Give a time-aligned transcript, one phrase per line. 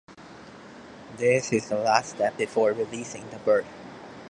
[1.17, 3.67] This is the last step before releasing the bird.